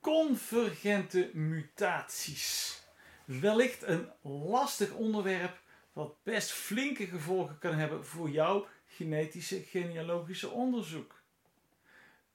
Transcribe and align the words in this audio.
Convergente 0.00 1.30
mutaties. 1.32 2.80
Wellicht 3.24 3.82
een 3.82 4.08
lastig 4.22 4.92
onderwerp 4.92 5.60
wat 5.92 6.22
best 6.22 6.50
flinke 6.50 7.06
gevolgen 7.06 7.58
kan 7.58 7.74
hebben 7.74 8.06
voor 8.06 8.30
jouw 8.30 8.66
genetische 8.86 9.62
genealogische 9.62 10.48
onderzoek. 10.48 11.22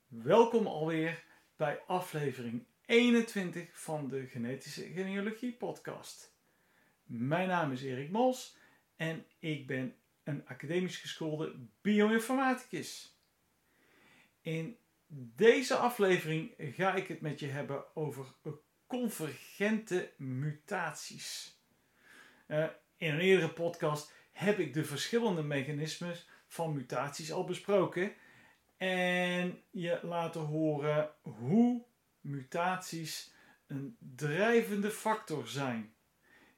Welkom 0.08 0.68
alweer 0.68 1.24
bij 1.56 1.82
aflevering 1.88 2.66
21 2.86 3.80
van 3.80 4.08
de 4.08 4.28
Genetische 4.28 4.84
Genealogie 4.84 5.54
Podcast. 5.54 6.34
Mijn 7.04 7.48
naam 7.48 7.72
is 7.72 7.84
Erik 7.84 8.12
Mols 8.12 8.58
en 8.96 9.26
ik 9.40 9.68
ben 9.68 9.96
een 10.24 10.48
academisch 10.48 10.98
geschoolde 10.98 11.56
bioinformaticus. 11.82 13.18
In 14.42 14.78
deze 15.08 15.76
aflevering 15.76 16.54
ga 16.58 16.94
ik 16.94 17.08
het 17.08 17.22
met 17.22 17.40
je 17.40 17.48
hebben 17.48 17.96
over 17.96 18.26
convergente 18.88 20.12
mutaties. 20.18 21.60
Uh, 22.48 22.68
in 22.98 23.14
een 23.14 23.20
eerdere 23.20 23.54
podcast 23.54 24.12
heb 24.32 24.60
ik 24.60 24.74
de 24.74 24.86
verschillende 24.86 25.44
mechanismes 25.44 26.30
van 26.48 26.74
mutaties 26.74 27.32
al 27.32 27.46
besproken 27.46 28.14
en 28.78 29.62
je 29.70 30.00
laten 30.04 30.42
horen 30.42 31.10
hoe 31.22 31.86
mutaties 32.22 33.34
een 33.68 33.98
drijvende 34.16 34.92
factor 34.92 35.48
zijn. 35.48 35.94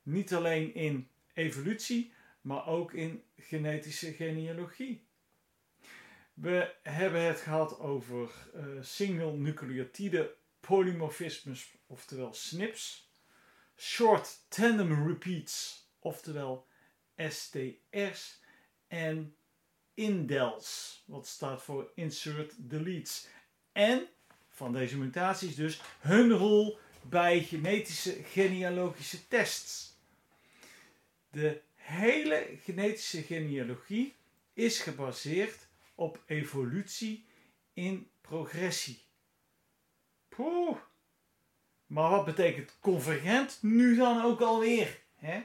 Niet 0.04 0.34
alleen 0.34 0.74
in 0.74 1.10
evolutie, 1.34 2.14
maar 2.42 2.68
ook 2.68 2.94
in 2.94 3.24
genetische 3.38 4.14
genealogie. 4.14 5.08
We 6.34 6.76
hebben 6.84 7.22
het 7.22 7.40
gehad 7.40 7.80
over 7.80 8.32
uh, 8.56 8.64
single 8.82 9.32
nucleotide 9.32 10.36
polymorfismes, 10.60 11.76
oftewel 11.88 12.34
SNPs, 12.34 13.12
short 13.76 14.46
tandem 14.50 15.08
repeats, 15.08 15.89
oftewel 16.00 16.68
STR's, 17.16 18.40
en 18.88 19.36
indels, 19.94 21.04
wat 21.06 21.28
staat 21.28 21.62
voor 21.62 21.92
insert 21.96 22.54
deletes. 22.58 23.28
En 23.72 24.08
van 24.50 24.74
deze 24.74 24.98
mutaties 24.98 25.56
dus 25.56 25.82
hun 26.00 26.32
rol 26.32 26.80
bij 27.02 27.44
genetische 27.44 28.24
genealogische 28.24 29.28
tests. 29.28 29.98
De 31.32 31.62
hele 31.76 32.58
genetische 32.64 33.22
genealogie 33.22 34.16
is 34.54 34.80
gebaseerd 34.80 35.68
op 35.96 36.24
evolutie 36.26 37.26
in 37.74 38.10
progressie. 38.22 39.02
Poeh. 40.30 40.78
Maar 41.86 42.10
wat 42.10 42.26
betekent 42.26 42.78
convergent 42.80 43.58
nu 43.62 43.96
dan 43.96 44.22
ook 44.22 44.42
alweer? 44.42 45.00
Hè? 45.16 45.44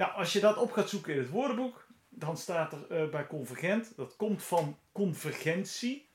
Nou, 0.00 0.12
als 0.12 0.32
je 0.32 0.40
dat 0.40 0.56
op 0.56 0.72
gaat 0.72 0.88
zoeken 0.88 1.12
in 1.12 1.18
het 1.18 1.28
woordenboek, 1.28 1.86
dan 2.08 2.36
staat 2.36 2.72
er 2.72 3.02
uh, 3.02 3.10
bij 3.10 3.26
convergent, 3.26 3.96
dat 3.96 4.16
komt 4.16 4.42
van 4.42 4.78
convergentie, 4.92 6.08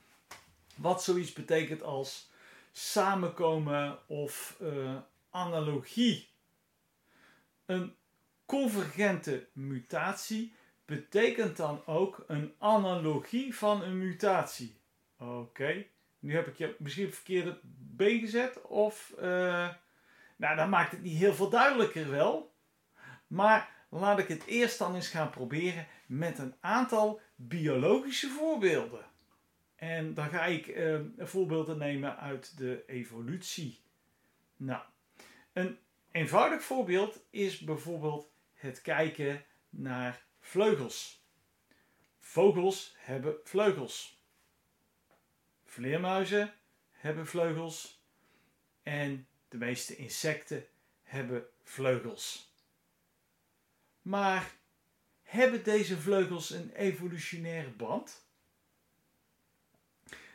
wat 0.76 1.02
zoiets 1.02 1.32
betekent 1.32 1.82
als 1.82 2.30
samenkomen 2.72 3.98
of 4.06 4.56
uh, 4.62 4.96
analogie. 5.30 6.28
Een 7.66 7.94
convergente 8.46 9.46
mutatie 9.52 10.54
betekent 10.84 11.56
dan 11.56 11.82
ook 11.86 12.24
een 12.26 12.54
analogie 12.58 13.56
van 13.56 13.82
een 13.82 13.98
mutatie. 13.98 14.76
Oké, 15.18 15.86
nu 16.18 16.34
heb 16.34 16.46
ik 16.46 16.56
je 16.56 16.76
misschien 16.78 17.12
verkeerde 17.12 17.58
been 17.96 18.20
gezet. 18.20 18.62
Of, 18.62 19.14
uh, 19.18 19.68
nou, 20.36 20.56
dan 20.56 20.68
maakt 20.68 20.90
het 20.90 21.02
niet 21.02 21.18
heel 21.18 21.34
veel 21.34 21.50
duidelijker 21.50 22.10
wel. 22.10 22.54
Maar 23.26 23.74
laat 23.88 24.18
ik 24.18 24.28
het 24.28 24.44
eerst 24.44 24.78
dan 24.78 24.94
eens 24.94 25.08
gaan 25.08 25.30
proberen 25.30 25.86
met 26.06 26.38
een 26.38 26.54
aantal 26.60 27.20
biologische 27.34 28.28
voorbeelden. 28.28 29.04
En 29.76 30.14
dan 30.14 30.28
ga 30.28 30.44
ik 30.44 30.66
uh, 30.66 31.00
voorbeelden 31.18 31.78
nemen 31.78 32.16
uit 32.18 32.58
de 32.58 32.84
evolutie. 32.86 33.80
Nou, 34.56 34.82
een 35.52 35.78
eenvoudig 36.10 36.62
voorbeeld 36.62 37.20
is 37.30 37.58
bijvoorbeeld 37.58 38.30
het 38.54 38.82
kijken 38.82 39.44
naar 39.70 40.24
Vleugels. 40.46 41.24
Vogels 42.18 42.94
hebben 42.98 43.36
vleugels. 43.44 44.22
Vleermuizen 45.64 46.54
hebben 46.90 47.26
vleugels. 47.26 48.04
En 48.82 49.26
de 49.48 49.56
meeste 49.56 49.96
insecten 49.96 50.66
hebben 51.02 51.46
vleugels. 51.62 52.45
Maar 54.06 54.54
hebben 55.22 55.64
deze 55.64 56.00
vleugels 56.00 56.50
een 56.50 56.70
evolutionaire 56.70 57.70
band? 57.70 58.26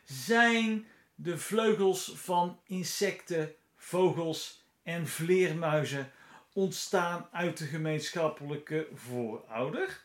Zijn 0.04 0.86
de 1.14 1.38
vleugels 1.38 2.12
van 2.14 2.60
insecten, 2.64 3.54
vogels 3.76 4.64
en 4.82 5.06
vleermuizen 5.06 6.12
ontstaan 6.52 7.28
uit 7.32 7.58
de 7.58 7.64
gemeenschappelijke 7.64 8.88
voorouder? 8.94 10.04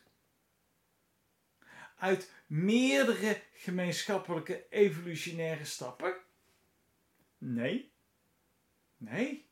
Uit 1.96 2.32
meerdere 2.46 3.42
gemeenschappelijke 3.52 4.66
evolutionaire 4.70 5.64
stappen? 5.64 6.16
Nee. 7.38 7.92
Nee. 8.96 9.48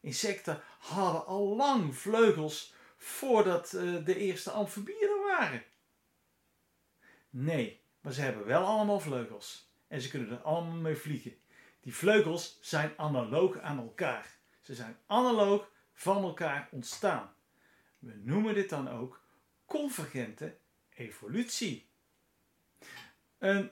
Insecten 0.00 0.62
hadden 0.78 1.26
al 1.26 1.56
lang 1.56 1.96
vleugels 1.96 2.74
voordat 3.06 3.72
uh, 3.72 4.04
de 4.04 4.16
eerste 4.16 4.50
amfibieën 4.50 5.22
waren. 5.24 5.64
Nee, 7.30 7.80
maar 8.00 8.12
ze 8.12 8.20
hebben 8.20 8.46
wel 8.46 8.64
allemaal 8.64 9.00
vleugels. 9.00 9.72
En 9.88 10.00
ze 10.00 10.10
kunnen 10.10 10.30
er 10.30 10.42
allemaal 10.42 10.76
mee 10.76 10.96
vliegen. 10.96 11.36
Die 11.80 11.94
vleugels 11.94 12.58
zijn 12.60 12.92
analoog 12.96 13.58
aan 13.58 13.78
elkaar. 13.78 14.38
Ze 14.62 14.74
zijn 14.74 14.96
analoog 15.06 15.70
van 15.92 16.22
elkaar 16.22 16.68
ontstaan. 16.70 17.34
We 17.98 18.20
noemen 18.22 18.54
dit 18.54 18.68
dan 18.68 18.88
ook 18.88 19.24
convergente 19.66 20.56
evolutie. 20.94 21.88
Een 23.38 23.70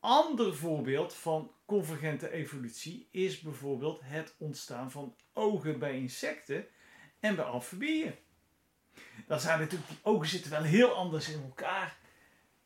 ander 0.00 0.56
voorbeeld 0.56 1.14
van 1.14 1.54
convergente 1.64 2.30
evolutie 2.30 3.08
is 3.10 3.40
bijvoorbeeld 3.40 4.00
het 4.02 4.34
ontstaan 4.38 4.90
van 4.90 5.16
ogen 5.32 5.78
bij 5.78 5.98
insecten 5.98 6.66
en 7.20 7.36
bij 7.36 7.44
amfibieën. 7.44 8.14
Dan 9.32 9.40
zijn 9.40 9.58
natuurlijk, 9.58 9.88
die 9.88 9.98
ogen 10.02 10.28
zitten 10.28 10.50
wel 10.50 10.62
heel 10.62 10.94
anders 10.94 11.28
in 11.28 11.42
elkaar, 11.42 11.96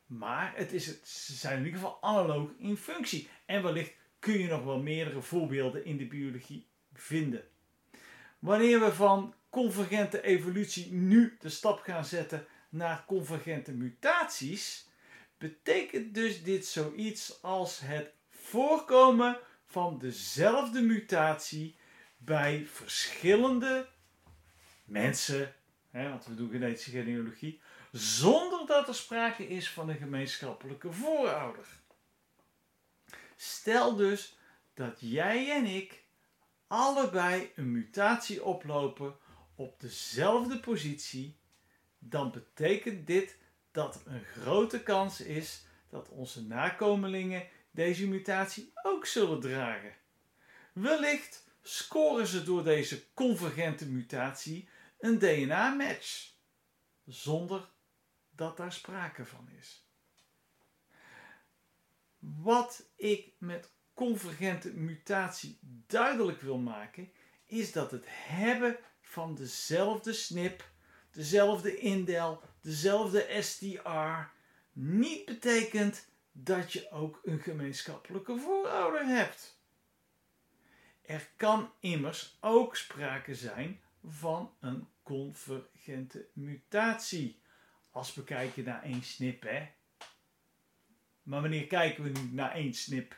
maar 0.05 0.53
het 0.55 0.73
is 0.73 0.87
het, 0.87 1.07
ze 1.07 1.33
zijn 1.33 1.57
in 1.57 1.65
ieder 1.65 1.79
geval 1.79 1.97
analoog 2.01 2.49
in 2.57 2.77
functie. 2.77 3.29
En 3.45 3.63
wellicht 3.63 3.93
kun 4.19 4.39
je 4.39 4.47
nog 4.47 4.63
wel 4.63 4.79
meerdere 4.79 5.21
voorbeelden 5.21 5.85
in 5.85 5.97
de 5.97 6.05
biologie 6.05 6.67
vinden. 6.93 7.43
Wanneer 8.39 8.79
we 8.79 8.93
van 8.93 9.33
convergente 9.49 10.21
evolutie 10.21 10.91
nu 10.91 11.37
de 11.39 11.49
stap 11.49 11.79
gaan 11.79 12.05
zetten 12.05 12.45
naar 12.69 13.03
convergente 13.05 13.71
mutaties, 13.71 14.87
betekent 15.37 16.13
dus 16.13 16.43
dit 16.43 16.65
zoiets 16.65 17.41
als 17.41 17.79
het 17.79 18.11
voorkomen 18.29 19.39
van 19.65 19.99
dezelfde 19.99 20.81
mutatie 20.81 21.75
bij 22.17 22.65
verschillende 22.65 23.87
mensen, 24.85 25.55
want 26.03 26.25
we 26.25 26.35
doen 26.35 26.49
genetische 26.49 26.91
genealogie, 26.91 27.61
zonder 27.91 28.65
dat 28.65 28.87
er 28.87 28.95
sprake 28.95 29.47
is 29.47 29.69
van 29.69 29.89
een 29.89 29.97
gemeenschappelijke 29.97 30.91
voorouder. 30.91 31.65
Stel 33.35 33.95
dus 33.95 34.37
dat 34.73 34.97
jij 34.99 35.51
en 35.51 35.65
ik 35.65 36.03
allebei 36.67 37.51
een 37.55 37.71
mutatie 37.71 38.43
oplopen 38.43 39.15
op 39.55 39.79
dezelfde 39.79 40.59
positie, 40.59 41.37
dan 41.99 42.31
betekent 42.31 43.07
dit 43.07 43.37
dat 43.71 43.95
er 43.95 44.11
een 44.11 44.23
grote 44.23 44.83
kans 44.83 45.21
is 45.21 45.65
dat 45.89 46.09
onze 46.09 46.45
nakomelingen 46.45 47.47
deze 47.71 48.07
mutatie 48.07 48.71
ook 48.83 49.05
zullen 49.05 49.39
dragen. 49.39 49.93
Wellicht 50.73 51.45
scoren 51.61 52.27
ze 52.27 52.43
door 52.43 52.63
deze 52.63 53.03
convergente 53.13 53.85
mutatie 53.85 54.69
een 54.99 55.19
DNA-match. 55.19 56.35
zonder 57.05 57.69
dat 58.29 58.57
daar 58.57 58.73
sprake 58.73 59.25
van 59.25 59.49
is. 59.49 59.87
Wat 62.19 62.89
ik 62.95 63.33
met 63.37 63.71
convergente 63.93 64.73
mutatie 64.73 65.59
duidelijk 65.87 66.41
wil 66.41 66.57
maken, 66.57 67.11
is 67.45 67.71
dat 67.71 67.91
het 67.91 68.05
hebben 68.07 68.77
van 69.01 69.35
dezelfde 69.35 70.13
snip, 70.13 70.69
dezelfde 71.11 71.77
indel, 71.77 72.41
dezelfde 72.61 73.37
STR 73.41 74.35
niet 74.71 75.25
betekent 75.25 76.07
dat 76.31 76.73
je 76.73 76.91
ook 76.91 77.19
een 77.23 77.39
gemeenschappelijke 77.39 78.37
voorouder 78.37 79.05
hebt. 79.05 79.61
Er 81.01 81.29
kan 81.35 81.71
immers 81.79 82.37
ook 82.41 82.75
sprake 82.75 83.35
zijn 83.35 83.81
van 84.07 84.53
een 84.59 84.87
convergente 85.03 86.27
mutatie. 86.33 87.39
Als 87.91 88.13
we 88.13 88.23
kijken 88.23 88.63
naar 88.63 88.83
één 88.83 89.03
snip, 89.03 89.43
hè. 89.43 89.67
Maar 91.23 91.41
wanneer 91.41 91.67
kijken 91.67 92.03
we 92.03 92.09
nu 92.09 92.29
naar 92.31 92.51
één 92.51 92.73
snip? 92.73 93.15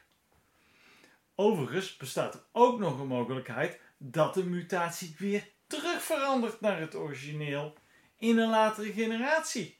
Overigens 1.36 1.98
bestaat 1.98 2.34
er 2.34 2.44
ook 2.52 2.80
nog 2.80 3.00
een 3.00 3.08
mogelijkheid 3.08 3.80
dat 3.98 4.34
de 4.34 4.46
mutatie 4.46 5.16
weer 5.18 5.50
terug 5.68 6.02
verandert 6.02 6.62
naar 6.62 6.80
het 6.80 6.96
origineel 6.96 7.74
in 8.18 8.38
een 8.38 8.50
latere 8.50 8.92
generatie. 8.92 9.78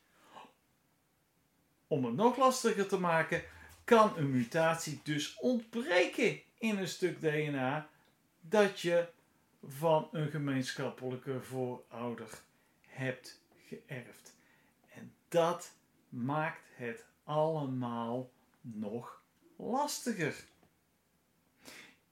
Om 1.88 2.06
het 2.06 2.16
nog 2.16 2.38
lastiger 2.38 2.88
te 2.88 3.00
maken, 3.00 3.44
kan 3.84 4.18
een 4.18 4.32
mutatie 4.32 5.00
dus 5.04 5.36
ontbreken 5.36 6.42
in 6.58 6.78
een 6.78 6.88
stuk 6.88 7.22
DNA 7.22 7.90
dat 8.40 8.80
je 8.80 9.08
van 9.64 10.10
een 10.12 10.30
gemeenschappelijke 10.30 11.42
voorouder 11.42 12.42
hebt 12.88 13.42
geërfd. 13.68 14.36
En 14.94 15.14
dat 15.28 15.76
maakt 16.10 16.64
het 16.76 17.06
allemaal 17.24 18.32
nog 18.62 19.24
lastiger. 19.56 20.48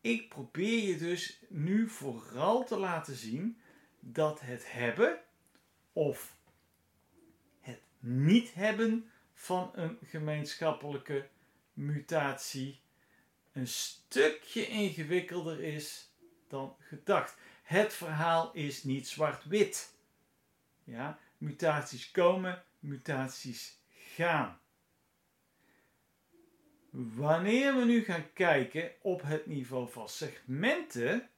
Ik 0.01 0.29
probeer 0.29 0.87
je 0.89 0.97
dus 0.97 1.41
nu 1.49 1.89
vooral 1.89 2.65
te 2.65 2.77
laten 2.77 3.15
zien 3.15 3.61
dat 3.99 4.41
het 4.41 4.71
hebben 4.71 5.19
of 5.93 6.37
het 7.59 7.81
niet 7.99 8.53
hebben 8.53 9.11
van 9.33 9.71
een 9.73 9.97
gemeenschappelijke 10.03 11.27
mutatie 11.73 12.79
een 13.51 13.67
stukje 13.67 14.67
ingewikkelder 14.67 15.63
is 15.63 16.06
dan 16.49 16.75
gedacht. 16.79 17.35
Het 17.63 17.93
verhaal 17.93 18.51
is 18.53 18.83
niet 18.83 19.07
zwart-wit. 19.07 19.95
Ja, 20.83 21.19
mutaties 21.37 22.11
komen, 22.11 22.63
mutaties 22.79 23.79
gaan. 24.15 24.59
Wanneer 26.89 27.75
we 27.75 27.85
nu 27.85 28.03
gaan 28.03 28.33
kijken 28.33 28.91
op 29.01 29.21
het 29.21 29.45
niveau 29.45 29.91
van 29.91 30.09
segmenten, 30.09 31.29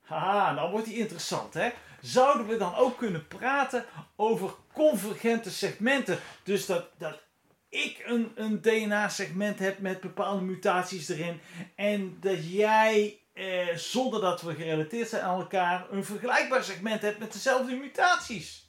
haha, 0.00 0.54
dan 0.54 0.70
wordt 0.70 0.86
die 0.86 0.96
interessant 0.96 1.54
hè. 1.54 1.70
Zouden 2.00 2.46
we 2.46 2.56
dan 2.56 2.74
ook 2.74 2.98
kunnen 2.98 3.26
praten 3.26 3.84
over 4.16 4.54
convergente 4.72 5.50
segmenten? 5.50 6.18
Dus 6.42 6.66
dat, 6.66 6.88
dat 6.98 7.22
ik 7.68 8.02
een, 8.06 8.32
een 8.34 8.60
DNA-segment 8.60 9.58
heb 9.58 9.78
met 9.78 10.00
bepaalde 10.00 10.42
mutaties 10.42 11.08
erin 11.08 11.40
en 11.74 12.16
dat 12.20 12.52
jij, 12.52 13.18
eh, 13.40 13.76
zonder 13.76 14.20
dat 14.20 14.42
we 14.42 14.54
gerelateerd 14.54 15.08
zijn 15.08 15.22
aan 15.22 15.40
elkaar, 15.40 15.90
een 15.90 16.04
vergelijkbaar 16.04 16.64
segment 16.64 17.02
hebt 17.02 17.18
met 17.18 17.32
dezelfde 17.32 17.74
mutaties. 17.74 18.68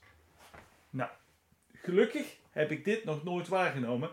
Nou, 0.90 1.10
gelukkig 1.74 2.38
heb 2.50 2.72
ik 2.72 2.86
dit 2.86 3.04
nog 3.04 3.24
nooit 3.24 3.48
waargenomen. 3.48 4.10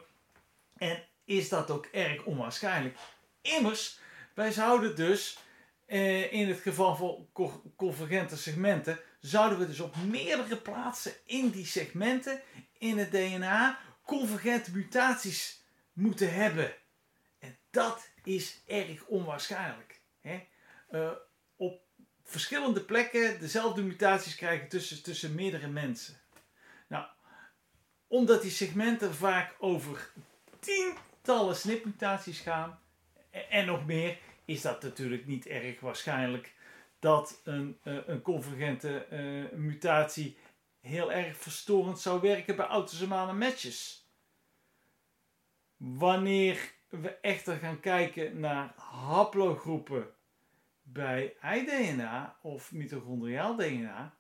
En 0.77 1.05
is 1.25 1.49
dat 1.49 1.71
ook 1.71 1.87
erg 1.87 2.25
onwaarschijnlijk. 2.25 2.97
Immers, 3.41 3.99
wij 4.35 4.53
zouden 4.53 4.97
dus 4.97 5.39
eh, 5.87 6.33
in 6.33 6.49
het 6.49 6.61
geval 6.61 6.97
van 6.97 7.29
co 7.33 7.63
convergente 7.77 8.37
segmenten, 8.37 9.01
zouden 9.21 9.59
we 9.59 9.67
dus 9.67 9.81
op 9.81 9.97
meerdere 9.97 10.57
plaatsen 10.57 11.13
in 11.25 11.51
die 11.51 11.67
segmenten 11.67 12.43
in 12.79 12.99
het 12.99 13.11
DNA 13.11 13.79
convergente 14.05 14.71
mutaties 14.73 15.65
moeten 15.93 16.35
hebben. 16.35 16.75
En 17.39 17.59
dat 17.71 18.09
is 18.25 18.63
erg 18.67 19.05
onwaarschijnlijk. 19.05 19.98
Uh, 20.91 21.11
op 21.57 21.83
verschillende 22.25 22.81
plekken 22.81 23.41
dezelfde 23.41 23.83
mutaties 23.83 24.35
krijgen 24.35 24.69
tussen, 24.69 25.03
tussen 25.03 25.35
meerdere 25.35 25.69
mensen. 25.69 26.21
Nou, 26.89 27.07
omdat 28.07 28.43
die 28.43 28.51
segmenten 28.51 29.15
vaak 29.15 29.55
over 29.59 30.11
tientallen 30.61 31.57
snipmutaties 31.57 32.41
gaan 32.41 32.81
en 33.49 33.67
nog 33.67 33.87
meer, 33.87 34.19
is 34.45 34.61
dat 34.61 34.83
natuurlijk 34.83 35.27
niet 35.27 35.47
erg 35.47 35.81
waarschijnlijk 35.81 36.55
dat 36.99 37.41
een, 37.45 37.79
uh, 37.85 37.99
een 38.07 38.23
convergente 38.23 39.07
uh, 39.11 39.59
mutatie 39.59 40.37
heel 40.81 41.13
erg 41.13 41.37
verstorend 41.37 42.01
zou 42.01 42.21
werken 42.21 42.57
bij 42.57 42.67
autosomale 42.67 43.33
matches. 43.33 44.09
Wanneer 45.77 46.73
we 46.89 47.11
echter 47.11 47.57
gaan 47.57 47.81
kijken 47.81 48.41
naar 48.41 48.73
haplogroepen 48.77 50.15
bij 50.93 51.37
ei-DNA 51.41 52.39
of 52.43 52.73
mitochondriaal 52.73 53.57
DNA, 53.57 54.15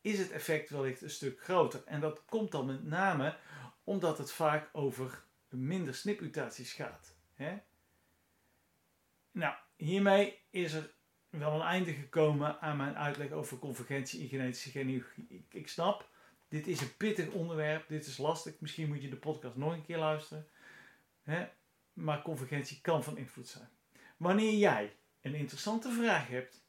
is 0.00 0.18
het 0.18 0.30
effect 0.30 0.70
wellicht 0.70 1.02
een 1.02 1.10
stuk 1.10 1.42
groter. 1.42 1.82
En 1.86 2.00
dat 2.00 2.24
komt 2.24 2.50
dan 2.50 2.66
met 2.66 2.84
name 2.84 3.36
omdat 3.84 4.18
het 4.18 4.32
vaak 4.32 4.68
over 4.72 5.24
minder 5.48 5.94
snipmutaties 5.94 6.72
gaat. 6.72 7.16
Hè? 7.34 7.58
Nou, 9.30 9.54
hiermee 9.76 10.38
is 10.50 10.72
er 10.72 10.90
wel 11.30 11.54
een 11.54 11.66
einde 11.66 11.92
gekomen 11.92 12.60
aan 12.60 12.76
mijn 12.76 12.96
uitleg 12.96 13.30
over 13.30 13.58
convergentie 13.58 14.20
in 14.20 14.28
genetische 14.28 14.70
genealogie. 14.70 15.26
Ik, 15.28 15.54
ik 15.54 15.68
snap, 15.68 16.08
dit 16.48 16.66
is 16.66 16.80
een 16.80 16.96
pittig 16.96 17.28
onderwerp, 17.28 17.88
dit 17.88 18.06
is 18.06 18.18
lastig. 18.18 18.60
Misschien 18.60 18.88
moet 18.88 19.02
je 19.02 19.08
de 19.08 19.16
podcast 19.16 19.56
nog 19.56 19.72
een 19.72 19.84
keer 19.84 19.98
luisteren. 19.98 20.48
Hè? 21.22 21.46
Maar 21.92 22.22
convergentie 22.22 22.80
kan 22.80 23.04
van 23.04 23.16
invloed 23.16 23.48
zijn. 23.48 23.68
Wanneer 24.16 24.54
jij 24.54 24.96
een 25.24 25.34
interessante 25.34 25.92
vraag 25.92 26.28
hebt 26.28 26.64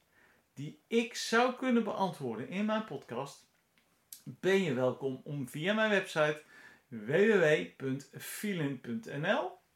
die 0.53 0.83
ik 0.87 1.15
zou 1.15 1.55
kunnen 1.55 1.83
beantwoorden 1.83 2.49
in 2.49 2.65
mijn 2.65 2.85
podcast, 2.85 3.47
ben 4.23 4.61
je 4.61 4.73
welkom 4.73 5.21
om 5.23 5.49
via 5.49 5.73
mijn 5.73 5.89
website 5.89 6.43
www.filin.nl 6.87 8.13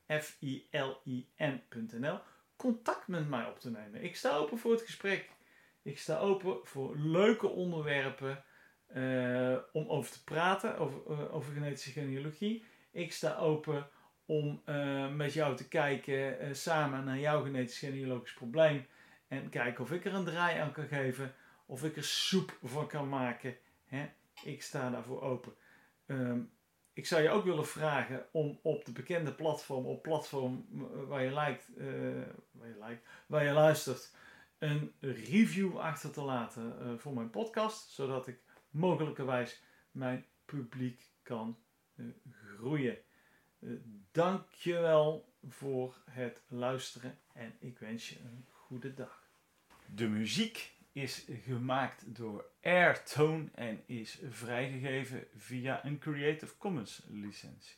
f 0.08 0.38
i 0.42 0.68
l 0.72 0.92
i 1.06 1.28
n.nl 1.38 2.20
contact 2.56 3.08
met 3.08 3.30
mij 3.30 3.46
op 3.46 3.60
te 3.60 3.72
nemen. 3.72 4.04
Ik 4.04 4.16
sta 4.16 4.36
open 4.36 4.58
voor 4.58 4.72
het 4.72 4.82
gesprek. 4.82 5.30
Ik 5.82 6.00
sta 6.00 6.18
open 6.18 6.60
voor 6.64 6.98
leuke 6.98 7.48
onderwerpen 7.48 8.44
uh, 8.96 9.58
om 9.74 9.88
over 9.88 10.12
te 10.12 10.24
praten, 10.24 10.78
over, 10.78 11.02
uh, 11.10 11.36
over 11.36 11.54
genetische 11.54 11.92
genealogie. 11.92 12.64
Ik 12.92 13.14
sta 13.14 13.36
open 13.36 13.90
om 14.30 14.62
uh, 14.66 15.16
met 15.16 15.34
jou 15.34 15.56
te 15.56 15.68
kijken 15.68 16.56
samen 16.56 17.04
naar 17.04 17.20
jouw 17.20 17.44
genetisch 17.44 17.80
genealogisch 17.80 18.34
probleem. 18.34 18.86
En 19.28 19.50
kijken 19.50 19.84
of 19.84 19.92
ik 19.92 20.06
er 20.06 20.14
een 20.14 20.26
draai 20.26 20.60
aan 20.60 20.72
kan 20.72 20.88
geven. 20.88 21.34
Of 21.66 21.84
ik 21.84 21.96
er 21.96 22.04
soep 22.04 22.58
van 22.64 22.88
kan 22.88 23.10
maken. 23.10 23.56
Hè? 23.86 24.10
Ik 24.44 24.62
sta 24.62 24.90
daarvoor 24.90 25.22
open. 25.22 25.54
Um, 26.06 26.52
ik 26.94 27.06
zou 27.06 27.22
je 27.22 27.30
ook 27.30 27.44
willen 27.44 27.68
vragen 27.68 28.26
om 28.32 28.60
op 28.62 28.86
de 28.86 28.92
bekende 28.92 29.34
platform, 29.34 29.86
op 29.86 30.02
platform 30.02 30.66
waar 31.08 31.24
je, 31.24 31.32
lijkt, 31.32 31.70
waar 32.52 32.68
je, 32.68 32.76
lijkt, 32.80 33.08
waar 33.28 33.44
je 33.44 33.52
luistert, 33.52 34.16
een 34.58 34.94
review 35.00 35.78
achter 35.78 36.12
te 36.12 36.22
laten 36.22 37.00
voor 37.00 37.14
mijn 37.14 37.30
podcast, 37.30 37.90
zodat 37.90 38.28
ik 38.28 38.40
mogelijkerwijs 38.70 39.64
mijn 39.92 40.26
publiek 40.46 41.12
kan 41.24 41.58
groeien. 42.32 42.98
Dankjewel 44.12 45.34
voor 45.48 46.02
het 46.06 46.42
luisteren 46.48 47.20
en 47.34 47.56
ik 47.60 47.80
wens 47.80 48.10
je 48.10 48.20
een 48.20 48.46
goede 48.50 48.94
dag. 48.94 49.28
De 49.86 50.08
muziek 50.08 50.76
is 50.92 51.26
gemaakt 51.44 52.16
door 52.16 52.46
Airtone 52.62 53.50
en 53.54 53.84
is 53.86 54.20
vrijgegeven 54.30 55.28
via 55.36 55.86
een 55.86 56.00
Creative 56.00 56.58
Commons 56.58 57.04
licentie. 57.08 57.76